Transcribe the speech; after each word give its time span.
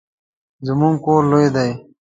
زموږ 0.67 0.95
کور 1.05 1.21
لوی 1.31 1.47
دی 1.55 1.69